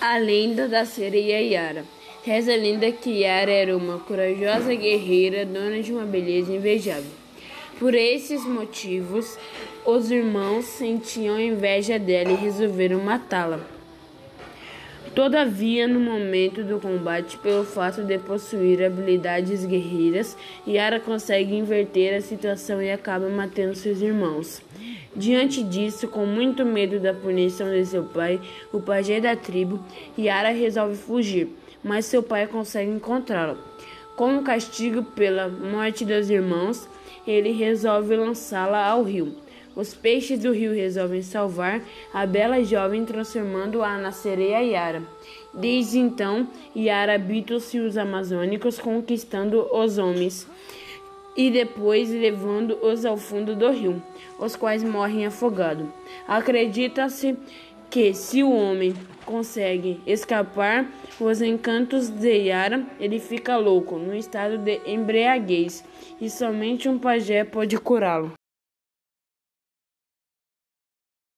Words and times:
A 0.00 0.18
lenda 0.18 0.68
da 0.68 0.84
sereia 0.84 1.40
Yara. 1.40 1.84
Reza 2.22 2.52
a 2.52 2.56
lenda 2.56 2.92
que 2.92 3.22
Yara 3.22 3.50
era 3.50 3.74
uma 3.74 3.98
corajosa 3.98 4.74
guerreira, 4.74 5.46
dona 5.46 5.80
de 5.80 5.90
uma 5.90 6.04
beleza 6.04 6.52
invejável. 6.52 7.10
Por 7.78 7.94
esses 7.94 8.44
motivos, 8.44 9.38
os 9.86 10.10
irmãos 10.10 10.66
sentiam 10.66 11.40
inveja 11.40 11.98
dela 11.98 12.30
e 12.30 12.34
resolveram 12.36 13.00
matá-la. 13.00 13.75
Todavia, 15.16 15.88
no 15.88 15.98
momento 15.98 16.62
do 16.62 16.78
combate, 16.78 17.38
pelo 17.38 17.64
fato 17.64 18.04
de 18.04 18.18
possuir 18.18 18.84
habilidades 18.84 19.64
guerreiras, 19.64 20.36
Yara 20.68 21.00
consegue 21.00 21.56
inverter 21.56 22.14
a 22.14 22.20
situação 22.20 22.82
e 22.82 22.92
acaba 22.92 23.26
matando 23.30 23.74
seus 23.74 24.02
irmãos. 24.02 24.60
Diante 25.16 25.62
disso, 25.62 26.06
com 26.06 26.26
muito 26.26 26.66
medo 26.66 27.00
da 27.00 27.14
punição 27.14 27.70
de 27.70 27.86
seu 27.86 28.04
pai, 28.04 28.38
o 28.70 28.78
pajé 28.78 29.18
da 29.18 29.34
tribo, 29.34 29.82
Yara 30.18 30.50
resolve 30.50 30.96
fugir, 30.96 31.48
mas 31.82 32.04
seu 32.04 32.22
pai 32.22 32.46
consegue 32.46 32.90
encontrá-la. 32.90 33.56
Como 34.16 34.42
castigo 34.42 35.02
pela 35.02 35.48
morte 35.48 36.04
dos 36.04 36.28
irmãos, 36.28 36.86
ele 37.26 37.52
resolve 37.52 38.14
lançá-la 38.14 38.86
ao 38.86 39.02
rio. 39.02 39.34
Os 39.76 39.92
peixes 39.92 40.40
do 40.40 40.52
rio 40.52 40.72
resolvem 40.72 41.20
salvar 41.20 41.82
a 42.12 42.24
bela 42.24 42.64
jovem, 42.64 43.04
transformando-a 43.04 43.98
na 43.98 44.10
sereia 44.10 44.62
Yara. 44.62 45.02
Desde 45.52 45.98
então, 45.98 46.48
Yara 46.74 47.14
habita 47.14 47.54
os 47.56 47.98
amazônicos, 47.98 48.78
conquistando 48.78 49.68
os 49.70 49.98
homens 49.98 50.48
e 51.36 51.50
depois 51.50 52.08
levando-os 52.08 53.04
ao 53.04 53.18
fundo 53.18 53.54
do 53.54 53.70
rio, 53.70 54.02
os 54.38 54.56
quais 54.56 54.82
morrem 54.82 55.26
afogados. 55.26 55.86
Acredita-se 56.26 57.36
que 57.90 58.14
se 58.14 58.42
o 58.42 58.50
homem 58.50 58.94
consegue 59.26 60.00
escapar 60.06 60.90
os 61.20 61.42
encantos 61.42 62.08
de 62.08 62.46
Yara, 62.46 62.82
ele 62.98 63.20
fica 63.20 63.58
louco, 63.58 63.98
no 63.98 64.14
estado 64.14 64.56
de 64.56 64.80
embriaguez, 64.86 65.84
e 66.18 66.30
somente 66.30 66.88
um 66.88 66.98
pajé 66.98 67.44
pode 67.44 67.76
curá-lo. 67.76 68.32